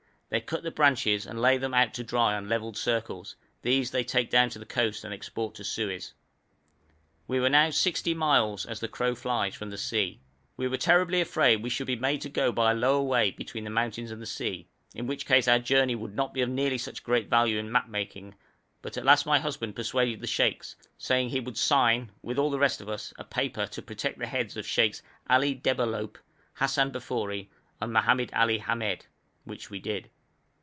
[0.31, 4.05] They cut the branches and lay them out to dry on levelled circles; these they
[4.05, 6.13] take down to the coast and export to Suez.
[7.27, 10.21] We were now sixty miles, as the crow flies, from the sea.
[10.55, 13.65] We were terribly afraid we should be made to go by a lower way between
[13.65, 16.77] the mountains and the sea, in which case our journey would not be of nearly
[16.77, 18.33] such great value in map making,
[18.81, 22.57] but at last my husband persuaded the sheikhs, saying he would sign, with all the
[22.57, 26.15] rest of us, a paper to protect the heads of Sheikhs Ali Debalohp,
[26.53, 27.49] Hassan Bafori,
[27.81, 29.07] and Mohamed Ali Hamed,
[29.43, 30.09] which we did.